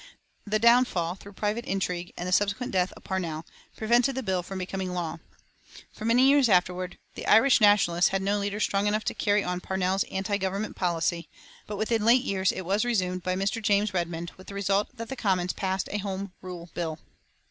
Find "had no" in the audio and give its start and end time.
8.07-8.39